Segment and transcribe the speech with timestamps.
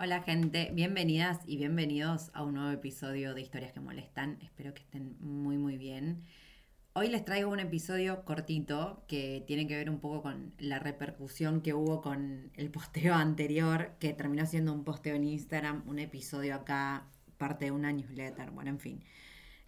[0.00, 4.38] Hola gente, bienvenidas y bienvenidos a un nuevo episodio de Historias que Molestan.
[4.42, 6.22] Espero que estén muy muy bien.
[6.92, 11.62] Hoy les traigo un episodio cortito que tiene que ver un poco con la repercusión
[11.62, 16.54] que hubo con el posteo anterior, que terminó siendo un posteo en Instagram, un episodio
[16.54, 19.04] acá, parte de una newsletter, bueno, en fin.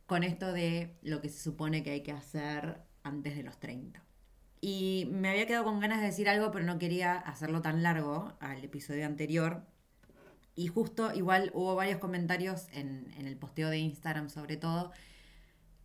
[0.07, 4.01] Con esto de lo que se supone que hay que hacer antes de los 30.
[4.61, 8.37] Y me había quedado con ganas de decir algo, pero no quería hacerlo tan largo
[8.39, 9.67] al episodio anterior
[10.61, 14.93] y justo igual hubo varios comentarios en, el posteo de Instagram sobre todo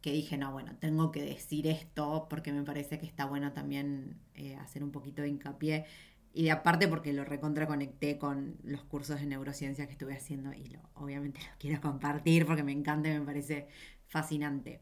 [0.02, 4.20] que dije, no, bueno, tengo que decir esto porque me parece que está bueno también
[4.34, 5.86] eh, hacer un poquito de hincapié.
[6.34, 10.52] Y de aparte porque lo recontra conecté con los cursos de neurociencia que estuve haciendo
[10.52, 13.70] y lo, obviamente lo quiero compartir porque me encanta y me parece
[14.08, 14.82] fascinante.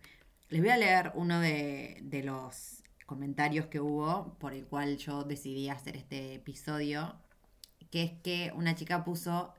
[0.49, 5.69] Les voy a leer uno de los comentarios que hubo por el cual yo decidí
[5.69, 7.16] hacer este episodio,
[7.91, 9.53] que es que una chica puso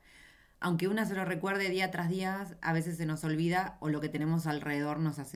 [0.64, 4.00] aunque una se lo recuerde día tras día, a veces se nos olvida o lo
[4.00, 5.34] que tenemos alrededor nos hace.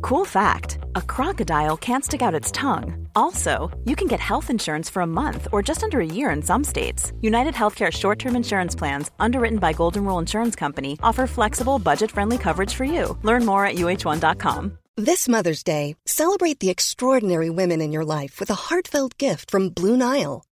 [0.00, 3.06] Cool fact a crocodile can't stick out its tongue.
[3.14, 6.42] Also, you can get health insurance for a month or just under a year in
[6.42, 7.12] some states.
[7.20, 12.10] United Healthcare short term insurance plans, underwritten by Golden Rule Insurance Company, offer flexible, budget
[12.10, 13.18] friendly coverage for you.
[13.22, 14.78] Learn more at uh1.com.
[14.96, 19.68] This Mother's Day, celebrate the extraordinary women in your life with a heartfelt gift from
[19.68, 20.47] Blue Nile.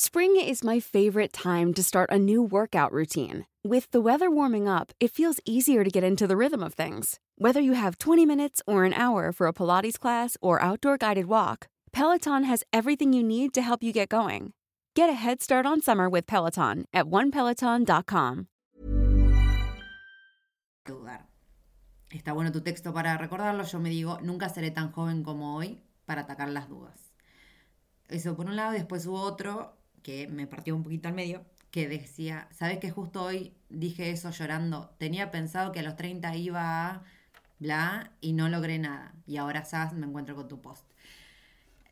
[0.00, 3.46] Spring is my favorite time to start a new workout routine.
[3.64, 7.18] With the weather warming up, it feels easier to get into the rhythm of things.
[7.36, 11.26] Whether you have 20 minutes or an hour for a Pilates class or outdoor guided
[11.26, 14.52] walk, Peloton has everything you need to help you get going.
[14.94, 18.46] Get a head start on summer with Peloton at onepeloton.com.
[22.14, 23.64] Está bueno tu texto para recordarlo.
[23.64, 27.12] Yo me digo, nunca seré tan joven como hoy para atacar las dudas.
[28.08, 31.88] Eso por un lado, después hubo otro que me partió un poquito al medio, que
[31.88, 34.94] decía, ¿sabes que justo hoy dije eso llorando?
[34.98, 37.02] Tenía pensado que a los 30 iba a
[37.58, 39.14] bla y no logré nada.
[39.26, 40.84] Y ahora, sabes, me encuentro con tu post.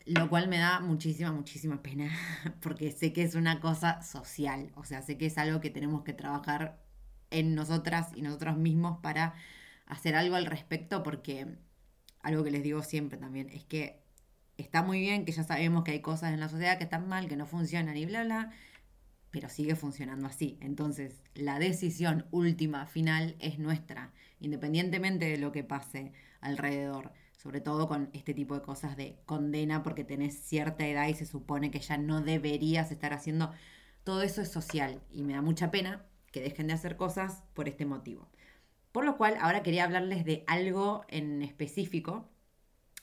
[0.07, 2.11] Lo cual me da muchísima, muchísima pena,
[2.61, 6.03] porque sé que es una cosa social, o sea, sé que es algo que tenemos
[6.05, 6.79] que trabajar
[7.31, 9.35] en nosotras y nosotros mismos para
[9.87, 11.59] hacer algo al respecto, porque
[12.21, 14.06] algo que les digo siempre también es que
[14.57, 17.29] está muy bien que ya sabemos que hay cosas en la sociedad que están mal,
[17.29, 18.51] que no funcionan y bla, bla,
[19.31, 20.59] pero sigue funcionando así.
[20.61, 27.89] Entonces, la decisión última, final, es nuestra, independientemente de lo que pase alrededor, sobre todo
[27.89, 31.81] con este tipo de cosas de condena porque tenés cierta edad y se supone que
[31.81, 33.53] ya no deberías estar haciendo.
[34.05, 37.69] Todo eso es social y me da mucha pena que dejen de hacer cosas por
[37.69, 38.29] este motivo.
[38.93, 42.31] Por lo cual, ahora quería hablarles de algo en específico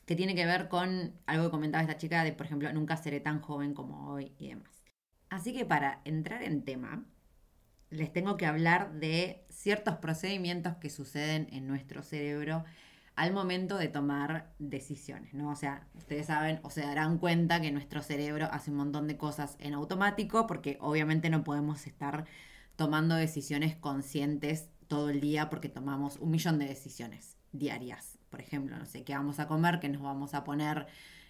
[0.06, 3.20] que tiene que ver con algo que comentaba esta chica de, por ejemplo, nunca seré
[3.20, 4.84] tan joven como hoy y demás.
[5.30, 7.06] Así que para entrar en tema,
[7.90, 12.64] les tengo que hablar de ciertos procedimientos que suceden en nuestro cerebro
[13.16, 15.50] al momento de tomar decisiones, ¿no?
[15.52, 19.18] O sea, ustedes saben o se darán cuenta que nuestro cerebro hace un montón de
[19.18, 22.26] cosas en automático porque obviamente no podemos estar
[22.76, 28.18] tomando decisiones conscientes todo el día porque tomamos un millón de decisiones diarias.
[28.34, 30.88] Por ejemplo, no sé, qué vamos a comer, qué nos vamos a poner,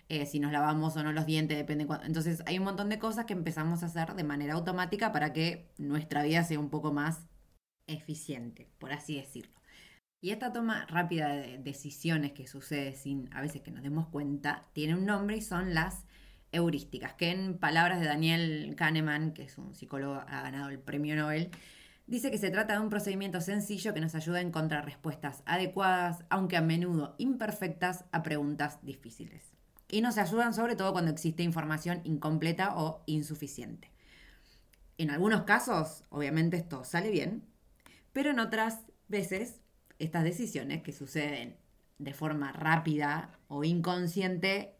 [0.07, 2.05] eh, si nos lavamos o no los dientes, depende cuándo.
[2.05, 5.67] Entonces hay un montón de cosas que empezamos a hacer de manera automática para que
[5.77, 7.27] nuestra vida sea un poco más
[7.87, 9.51] eficiente, por así decirlo.
[10.21, 14.63] Y esta toma rápida de decisiones que sucede sin a veces que nos demos cuenta,
[14.71, 16.05] tiene un nombre y son las
[16.53, 21.17] heurísticas, que en palabras de Daniel Kahneman, que es un psicólogo, ha ganado el premio
[21.17, 21.51] Nobel,
[22.07, 26.23] dice que se trata de un procedimiento sencillo que nos ayuda a encontrar respuestas adecuadas,
[26.29, 29.53] aunque a menudo imperfectas, a preguntas difíciles.
[29.89, 33.91] Y nos ayudan sobre todo cuando existe información incompleta o insuficiente.
[34.97, 37.43] En algunos casos, obviamente esto sale bien,
[38.11, 39.61] pero en otras veces
[39.99, 41.57] estas decisiones que suceden
[41.97, 44.72] de forma rápida o inconsciente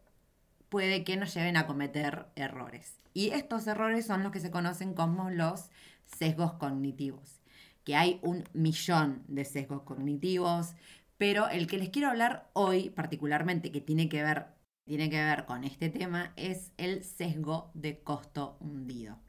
[0.74, 3.00] puede que nos lleven a cometer errores.
[3.14, 5.70] Y estos errores son los que se conocen como los
[6.04, 7.44] sesgos cognitivos,
[7.84, 10.74] que hay un millón de sesgos cognitivos,
[11.20, 14.48] pero el que les quiero hablar hoy particularmente, que tiene que ver,
[14.84, 19.20] tiene que ver con este tema, es el sesgo de costo hundido.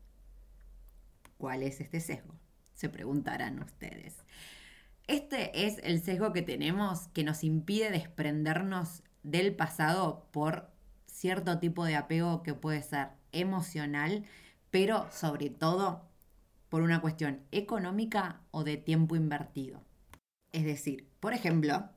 [1.36, 2.40] ¿Cuál es este sesgo?
[2.72, 4.24] Se preguntarán ustedes.
[5.08, 10.73] Este es el sesgo que tenemos que nos impide desprendernos del pasado por
[11.14, 14.24] cierto tipo de apego que puede ser emocional,
[14.70, 16.02] pero sobre todo
[16.68, 19.80] por una cuestión económica o de tiempo invertido.
[20.50, 21.88] Es decir, por ejemplo,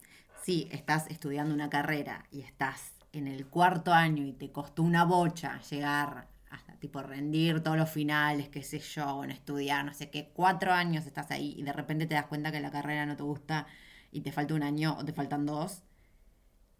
[0.43, 5.03] si estás estudiando una carrera y estás en el cuarto año y te costó una
[5.03, 10.11] bocha llegar hasta tipo rendir todos los finales, qué sé yo, bueno, estudiar, no sé
[10.11, 13.17] qué, cuatro años estás ahí y de repente te das cuenta que la carrera no
[13.17, 13.65] te gusta
[14.11, 15.81] y te falta un año o te faltan dos,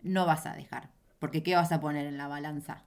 [0.04, 0.97] no vas a dejar.
[1.20, 2.84] Porque ¿qué vas a poner en la balanza?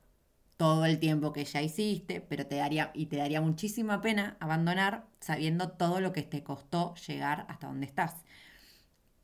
[0.56, 5.06] Todo el tiempo que ya hiciste, pero te daría, y te daría muchísima pena abandonar
[5.20, 8.14] sabiendo todo lo que te costó llegar hasta donde estás.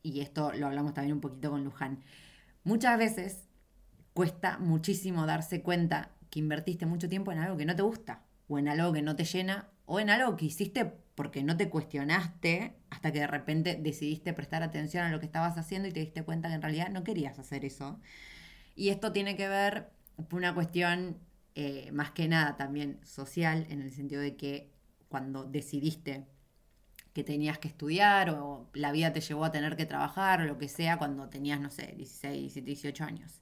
[0.03, 2.03] Y esto lo hablamos también un poquito con Luján.
[2.65, 3.45] Muchas veces
[4.13, 8.59] cuesta muchísimo darse cuenta que invertiste mucho tiempo en algo que no te gusta, o
[8.59, 12.77] en algo que no te llena, o en algo que hiciste porque no te cuestionaste
[12.91, 16.23] hasta que de repente decidiste prestar atención a lo que estabas haciendo y te diste
[16.23, 17.99] cuenta que en realidad no querías hacer eso.
[18.77, 19.91] Y esto tiene que ver
[20.29, 21.19] con una cuestión
[21.57, 24.71] eh, más que nada también social, en el sentido de que
[25.09, 26.27] cuando decidiste
[27.13, 30.59] que tenías que estudiar o la vida te llevó a tener que trabajar o lo
[30.59, 33.41] que sea cuando tenías, no sé, 16, 17, 18 años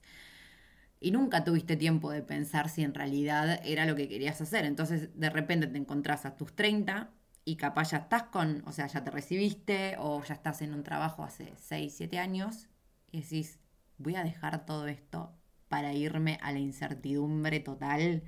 [0.99, 4.65] y nunca tuviste tiempo de pensar si en realidad era lo que querías hacer.
[4.65, 7.11] Entonces de repente te encontrás a tus 30
[7.43, 10.83] y capaz ya estás con, o sea, ya te recibiste o ya estás en un
[10.83, 12.69] trabajo hace 6, 7 años
[13.11, 13.59] y decís,
[13.97, 15.33] voy a dejar todo esto
[15.67, 18.23] para irme a la incertidumbre total.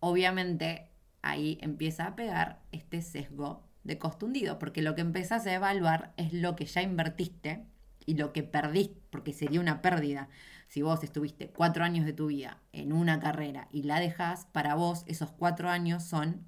[0.00, 0.90] Obviamente
[1.22, 6.32] ahí empieza a pegar este sesgo de costundido, porque lo que empezás a evaluar es
[6.32, 7.66] lo que ya invertiste
[8.06, 10.28] y lo que perdiste, porque sería una pérdida.
[10.68, 14.74] Si vos estuviste cuatro años de tu vida en una carrera y la dejas, para
[14.74, 16.46] vos esos cuatro años son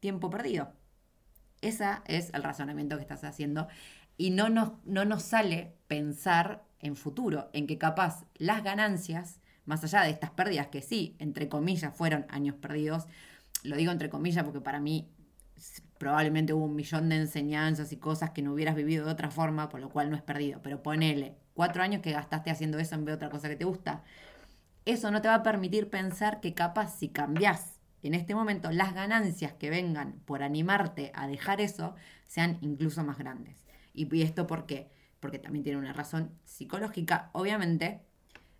[0.00, 0.72] tiempo perdido.
[1.60, 3.68] Ese es el razonamiento que estás haciendo
[4.16, 9.82] y no nos, no nos sale pensar en futuro, en que capaz las ganancias, más
[9.84, 13.06] allá de estas pérdidas que sí, entre comillas, fueron años perdidos,
[13.62, 15.08] lo digo entre comillas porque para mí
[15.98, 19.68] probablemente hubo un millón de enseñanzas y cosas que no hubieras vivido de otra forma,
[19.68, 23.04] por lo cual no es perdido, pero ponele cuatro años que gastaste haciendo eso en
[23.04, 24.02] vez de otra cosa que te gusta.
[24.84, 28.94] Eso no te va a permitir pensar que capaz si cambias en este momento las
[28.94, 31.94] ganancias que vengan por animarte a dejar eso
[32.26, 33.64] sean incluso más grandes.
[33.94, 34.90] ¿Y esto por qué?
[35.22, 38.02] Porque también tiene una razón psicológica, obviamente,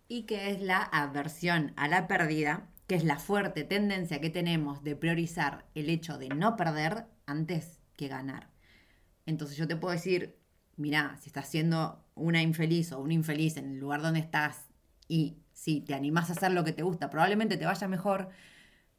[0.07, 4.81] y que es la aversión a la pérdida, que es la fuerte tendencia que tenemos
[4.81, 8.49] de priorizar el hecho de no perder antes que ganar.
[9.25, 10.37] Entonces yo te puedo decir,
[10.77, 14.69] mira, si estás siendo una infeliz o un infeliz en el lugar donde estás
[15.09, 18.29] y si te animás a hacer lo que te gusta, probablemente te vaya mejor,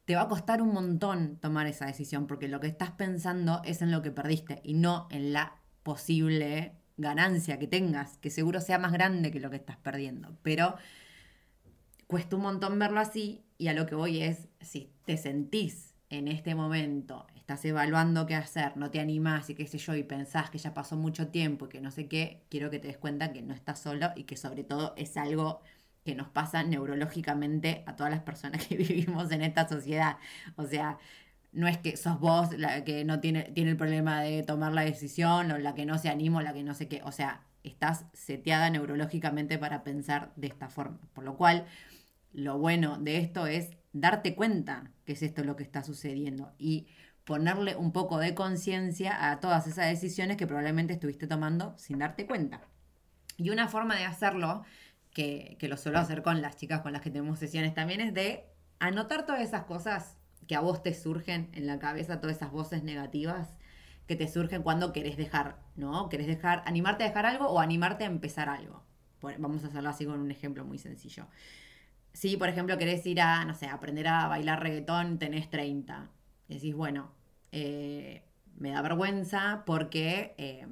[0.05, 3.81] te va a costar un montón tomar esa decisión porque lo que estás pensando es
[3.81, 8.79] en lo que perdiste y no en la posible ganancia que tengas, que seguro sea
[8.79, 10.37] más grande que lo que estás perdiendo.
[10.43, 10.75] Pero
[12.07, 16.27] cuesta un montón verlo así y a lo que voy es, si te sentís en
[16.27, 20.49] este momento estás evaluando qué hacer, no te animás y qué sé yo, y pensás
[20.49, 23.31] que ya pasó mucho tiempo y que no sé qué, quiero que te des cuenta
[23.33, 25.61] que no estás solo y que sobre todo es algo
[26.03, 30.17] que nos pasa neurológicamente a todas las personas que vivimos en esta sociedad.
[30.55, 30.97] O sea,
[31.55, 34.81] no es que sos vos la que no tiene, tiene el problema de tomar la
[34.81, 37.01] decisión o la que no se anima o la que no sé qué.
[37.03, 40.99] O sea, estás seteada neurológicamente para pensar de esta forma.
[41.13, 41.65] Por lo cual,
[42.33, 46.87] lo bueno de esto es darte cuenta que es esto lo que está sucediendo y
[47.23, 52.27] ponerle un poco de conciencia a todas esas decisiones que probablemente estuviste tomando sin darte
[52.27, 52.61] cuenta.
[53.37, 54.63] Y una forma de hacerlo,
[55.11, 58.13] que, que lo suelo hacer con las chicas con las que tenemos sesiones también, es
[58.13, 58.45] de
[58.79, 62.83] anotar todas esas cosas que a vos te surgen en la cabeza, todas esas voces
[62.83, 63.57] negativas
[64.07, 66.09] que te surgen cuando querés dejar, ¿no?
[66.09, 68.83] Querés dejar, animarte a dejar algo o animarte a empezar algo.
[69.39, 71.25] Vamos a hacerlo así con un ejemplo muy sencillo.
[72.13, 76.09] Si, por ejemplo, querés ir a, no sé, aprender a bailar reggaetón, tenés 30.
[76.47, 77.11] decís, bueno,
[77.51, 78.23] eh,
[78.57, 80.65] me da vergüenza porque eh,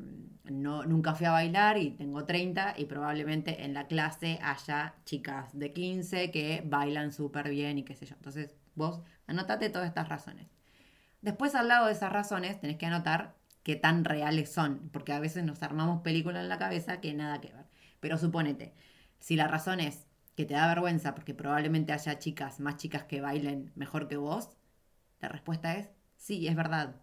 [0.45, 5.57] no, nunca fui a bailar y tengo 30 y probablemente en la clase haya chicas
[5.57, 8.15] de 15 que bailan súper bien y qué sé yo.
[8.15, 10.47] Entonces, vos Anotate todas estas razones.
[11.21, 15.19] Después, al lado de esas razones, tenés que anotar qué tan reales son, porque a
[15.19, 17.65] veces nos armamos películas en la cabeza que nada que ver.
[17.99, 18.73] Pero suponete,
[19.19, 23.21] si la razón es que te da vergüenza porque probablemente haya chicas, más chicas que
[23.21, 24.49] bailen mejor que vos,
[25.21, 26.95] la respuesta es sí, es verdad.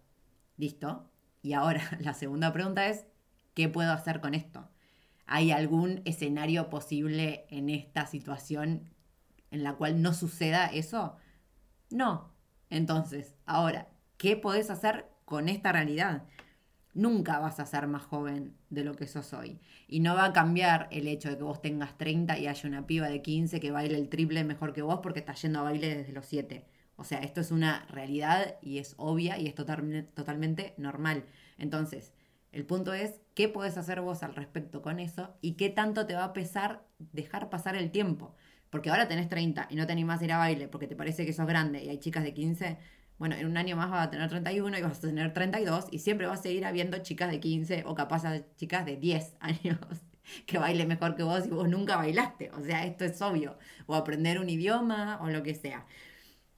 [0.57, 1.09] ¿Listo?
[1.41, 3.07] Y ahora la segunda pregunta es,
[3.55, 4.69] ¿qué puedo hacer con esto?
[5.25, 8.91] ¿Hay algún escenario posible en esta situación
[9.49, 11.17] en la cual no suceda eso?
[11.91, 12.33] No.
[12.69, 16.23] Entonces, ahora, ¿qué podés hacer con esta realidad?
[16.93, 19.59] Nunca vas a ser más joven de lo que sos hoy.
[19.87, 22.87] Y no va a cambiar el hecho de que vos tengas 30 y haya una
[22.87, 25.95] piba de 15 que baile el triple mejor que vos porque está yendo a baile
[25.95, 26.65] desde los 7.
[26.95, 31.25] O sea, esto es una realidad y es obvia y es totalmente normal.
[31.57, 32.13] Entonces,
[32.51, 35.33] el punto es, ¿qué podés hacer vos al respecto con eso?
[35.41, 38.35] ¿Y qué tanto te va a pesar dejar pasar el tiempo?
[38.71, 41.25] Porque ahora tenés 30 y no te animás a ir a baile porque te parece
[41.25, 42.77] que sos grande y hay chicas de 15,
[43.19, 45.99] bueno, en un año más vas a tener 31 y vas a tener 32 y
[45.99, 48.23] siempre vas a seguir habiendo chicas de 15 o capaz
[48.55, 49.77] chicas de 10 años
[50.47, 52.49] que bailen mejor que vos y vos nunca bailaste.
[52.51, 53.57] O sea, esto es obvio.
[53.85, 55.85] O aprender un idioma o lo que sea.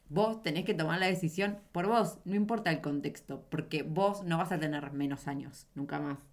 [0.09, 4.37] Vos tenés que tomar la decisión por vos, no importa el contexto, porque vos no
[4.37, 6.32] vas a tener menos años, nunca más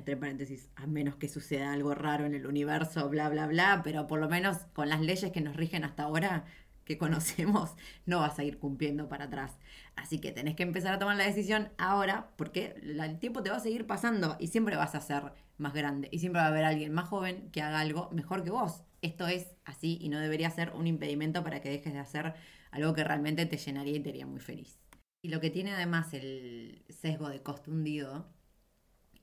[0.00, 4.06] entre paréntesis, a menos que suceda algo raro en el universo, bla, bla, bla, pero
[4.06, 6.44] por lo menos con las leyes que nos rigen hasta ahora,
[6.84, 7.76] que conocemos,
[8.06, 9.58] no vas a ir cumpliendo para atrás.
[9.96, 13.56] Así que tenés que empezar a tomar la decisión ahora, porque el tiempo te va
[13.56, 16.64] a seguir pasando y siempre vas a ser más grande y siempre va a haber
[16.64, 18.82] alguien más joven que haga algo mejor que vos.
[19.02, 22.34] Esto es así y no debería ser un impedimento para que dejes de hacer
[22.70, 24.80] algo que realmente te llenaría y te haría muy feliz.
[25.22, 28.26] Y lo que tiene además el sesgo de costo hundido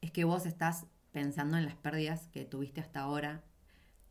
[0.02, 3.44] es que vos estás pensando en las pérdidas que tuviste hasta ahora,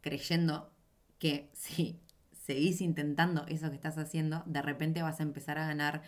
[0.01, 0.73] creyendo
[1.19, 2.01] que si
[2.33, 6.03] seguís intentando eso que estás haciendo, de repente vas a empezar a ganar.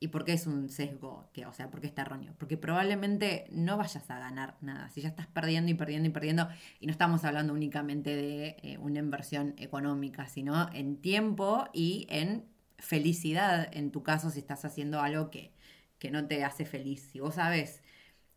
[0.00, 1.28] ¿Y por qué es un sesgo?
[1.32, 2.32] Que, o sea, ¿por qué está erróneo?
[2.38, 4.90] Porque probablemente no vayas a ganar nada.
[4.90, 8.78] Si ya estás perdiendo y perdiendo y perdiendo, y no estamos hablando únicamente de eh,
[8.78, 12.44] una inversión económica, sino en tiempo y en
[12.78, 15.52] felicidad, en tu caso, si estás haciendo algo que,
[15.98, 17.08] que no te hace feliz.
[17.10, 17.82] Si vos sabes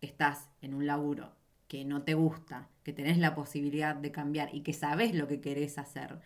[0.02, 1.36] estás en un laburo
[1.68, 5.40] que no te gusta, que tenés la posibilidad de cambiar y que sabes lo que
[5.40, 6.20] querés hacer,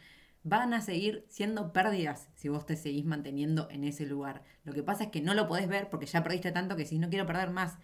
[0.43, 4.43] van a seguir siendo pérdidas si vos te seguís manteniendo en ese lugar.
[4.63, 6.97] Lo que pasa es que no lo podés ver porque ya perdiste tanto que si
[6.99, 7.77] no quiero perder más,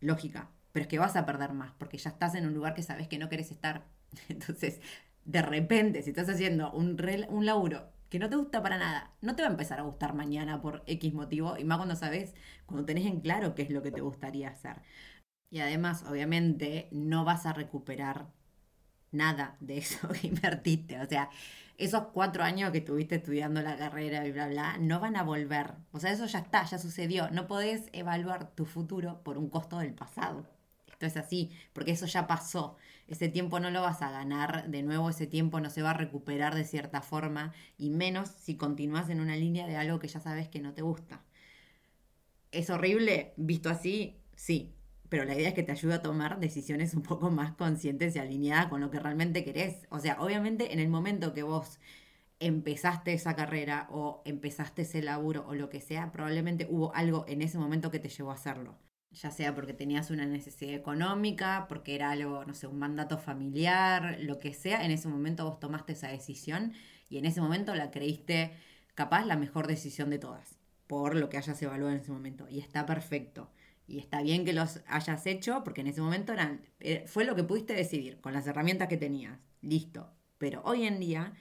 [0.00, 2.82] lógica, pero es que vas a perder más porque ya estás en un lugar que
[2.82, 3.86] sabes que no querés estar.
[4.28, 4.80] Entonces,
[5.24, 9.34] de repente, si estás haciendo un, un laburo que no te gusta para nada, no
[9.36, 12.34] te va a empezar a gustar mañana por X motivo, y más cuando sabes,
[12.66, 14.82] cuando tenés en claro qué es lo que te gustaría hacer.
[15.52, 18.26] Y además, obviamente, no vas a recuperar
[19.10, 20.98] nada de eso que invertiste.
[20.98, 21.28] O sea,
[21.76, 25.74] esos cuatro años que estuviste estudiando la carrera y bla, bla, no van a volver.
[25.92, 27.30] O sea, eso ya está, ya sucedió.
[27.30, 30.46] No podés evaluar tu futuro por un costo del pasado.
[30.86, 32.78] Esto es así, porque eso ya pasó.
[33.06, 35.94] Ese tiempo no lo vas a ganar de nuevo, ese tiempo no se va a
[35.94, 40.20] recuperar de cierta forma, y menos si continúas en una línea de algo que ya
[40.20, 41.20] sabes que no te gusta.
[42.52, 44.16] ¿Es horrible visto así?
[44.34, 44.74] Sí,
[45.12, 48.18] pero la idea es que te ayude a tomar decisiones un poco más conscientes y
[48.18, 49.86] alineadas con lo que realmente querés.
[49.90, 51.80] O sea, obviamente en el momento que vos
[52.40, 57.42] empezaste esa carrera o empezaste ese laburo o lo que sea, probablemente hubo algo en
[57.42, 58.78] ese momento que te llevó a hacerlo.
[59.10, 64.16] Ya sea porque tenías una necesidad económica, porque era algo, no sé, un mandato familiar,
[64.18, 66.72] lo que sea, en ese momento vos tomaste esa decisión
[67.10, 68.52] y en ese momento la creíste
[68.94, 72.48] capaz la mejor decisión de todas, por lo que hayas evaluado en ese momento.
[72.48, 73.50] Y está perfecto.
[73.86, 77.34] Y está bien que los hayas hecho porque en ese momento eran, eh, fue lo
[77.34, 79.38] que pudiste decidir con las herramientas que tenías.
[79.60, 80.12] Listo.
[80.38, 81.34] Pero hoy en día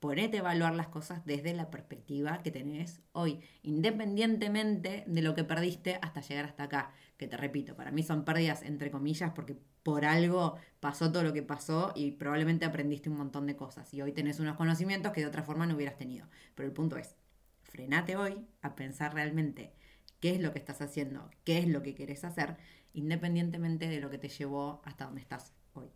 [0.00, 5.44] ponete a evaluar las cosas desde la perspectiva que tenés hoy, independientemente de lo que
[5.44, 6.92] perdiste hasta llegar hasta acá.
[7.16, 11.32] Que te repito, para mí son pérdidas entre comillas porque por algo pasó todo lo
[11.32, 15.22] que pasó y probablemente aprendiste un montón de cosas y hoy tenés unos conocimientos que
[15.22, 16.28] de otra forma no hubieras tenido.
[16.54, 17.16] Pero el punto es,
[17.62, 19.72] frenate hoy a pensar realmente
[20.20, 22.56] qué es lo que estás haciendo, qué es lo que querés hacer,
[22.92, 25.88] independientemente de lo que te llevó hasta donde estás hoy.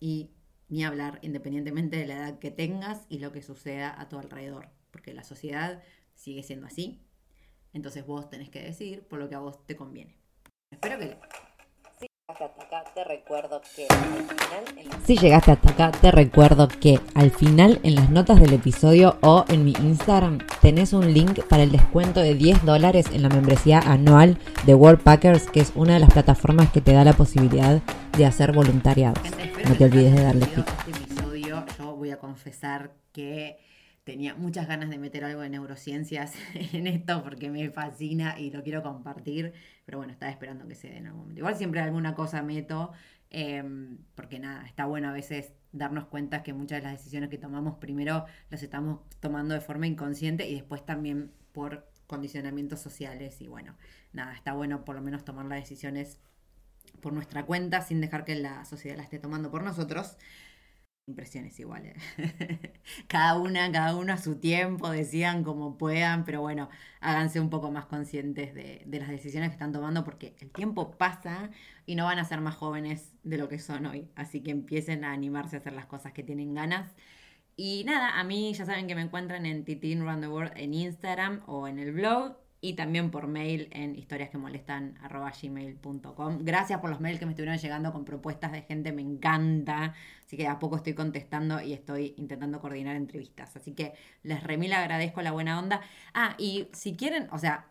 [0.00, 0.30] Y
[0.68, 4.70] ni hablar independientemente de la edad que tengas y lo que suceda a tu alrededor,
[4.90, 5.82] porque la sociedad
[6.14, 7.02] sigue siendo así.
[7.72, 10.16] Entonces vos tenés que decir por lo que a vos te conviene.
[10.70, 11.18] Espero que
[12.94, 17.94] te recuerdo que al final Si llegaste hasta acá, te recuerdo que al final en
[17.94, 22.34] las notas del episodio o en mi Instagram tenés un link para el descuento de
[22.34, 26.70] 10 dólares en la membresía anual de World Packers, que es una de las plataformas
[26.70, 27.80] que te da la posibilidad
[28.16, 29.20] de hacer voluntariado.
[29.68, 30.66] No te olvides de darle clic.
[30.86, 33.58] Este episodio yo voy a confesar que
[34.04, 36.34] tenía muchas ganas de meter algo de neurociencias
[36.72, 39.52] en esto porque me fascina y lo quiero compartir,
[39.84, 41.40] pero bueno, estaba esperando que se dé en algún momento.
[41.40, 42.92] Igual siempre alguna cosa meto,
[43.30, 47.38] em, porque nada, está bueno a veces darnos cuenta que muchas de las decisiones que
[47.38, 53.48] tomamos primero las estamos tomando de forma inconsciente y después también por condicionamientos sociales y
[53.48, 53.76] bueno,
[54.12, 56.18] nada, está bueno por lo menos tomar las decisiones
[57.00, 60.18] por nuestra cuenta sin dejar que la sociedad la esté tomando por nosotros
[61.06, 61.96] impresiones iguales.
[63.08, 66.68] cada una, cada uno a su tiempo, decían como puedan, pero bueno,
[67.00, 70.96] háganse un poco más conscientes de, de, las decisiones que están tomando porque el tiempo
[70.96, 71.50] pasa
[71.86, 74.08] y no van a ser más jóvenes de lo que son hoy.
[74.14, 76.90] Así que empiecen a animarse a hacer las cosas que tienen ganas.
[77.56, 80.74] Y nada, a mí ya saben que me encuentran en Titin Round the World en
[80.74, 86.38] Instagram o en el blog y también por mail en historiasquemolestan.gmail.com.
[86.42, 89.94] Gracias por los mails que me estuvieron llegando con propuestas de gente, me encanta.
[90.24, 93.56] Así que a poco estoy contestando y estoy intentando coordinar entrevistas.
[93.56, 95.80] Así que les remil agradezco la buena onda.
[96.14, 97.66] Ah, y si quieren, o sea,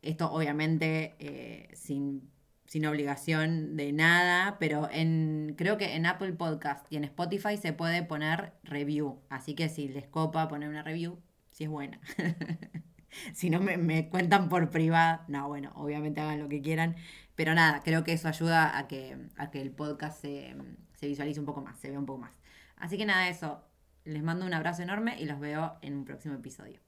[0.00, 2.30] esto obviamente eh, sin,
[2.64, 7.74] sin obligación de nada, pero en, creo que en Apple Podcast y en Spotify se
[7.74, 9.20] puede poner review.
[9.28, 11.20] Así que si les copa poner una review,
[11.50, 12.00] si es buena.
[13.34, 16.96] si no me, cuentan por privado, no, bueno, obviamente hagan lo que quieran,
[17.34, 20.54] pero nada, creo que eso ayuda a que, a que el podcast se,
[20.94, 22.32] se visualice un poco más, se vea un poco más.
[22.76, 23.62] Así que nada, eso,
[24.04, 26.80] les mando un abrazo enorme y los veo en un próximo episodio.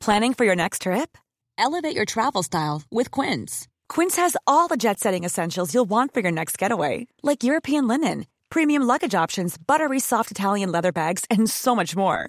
[0.00, 1.16] Planning for your next trip?
[1.56, 3.68] Elevate your travel style with Quince.
[3.88, 7.86] Quince has all the jet setting essentials you'll want for your next getaway, like European
[7.88, 12.28] linen, premium luggage options, buttery soft Italian leather bags, and so much more.